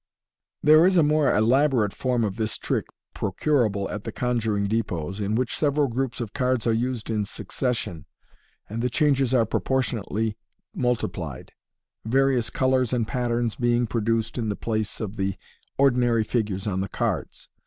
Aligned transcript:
There 0.63 0.87
is 0.87 0.97
a 0.97 1.03
more 1.03 1.31
elaborate 1.35 1.93
form 1.93 2.23
of 2.23 2.37
this 2.37 2.57
trick 2.57 2.87
procurable 3.13 3.87
at 3.91 4.03
the 4.03 4.11
conjuring 4.11 4.63
depots, 4.63 5.19
in 5.21 5.35
which 5.35 5.55
several 5.55 5.87
groups 5.87 6.19
of 6.19 6.33
cards 6.33 6.65
are 6.65 6.73
used 6.73 7.11
in 7.11 7.23
succes 7.23 7.77
sion, 7.77 8.05
and 8.67 8.81
the 8.81 8.89
changes 8.89 9.31
are 9.31 9.45
proportionately 9.45 10.37
multiplied, 10.73 11.51
various 12.03 12.49
colours 12.49 12.93
and 12.93 13.07
patterns 13.07 13.53
being 13.53 13.85
produced 13.85 14.39
in 14.39 14.49
the 14.49 14.55
place 14.55 14.99
of 14.99 15.17
the 15.17 15.35
ordinary 15.77 16.23
figures 16.23 16.65
on 16.65 16.81
the 16.81 16.89
cards. 16.89 17.49